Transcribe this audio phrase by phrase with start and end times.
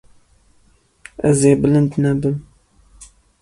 [1.29, 2.37] Ez ê bilind nebim.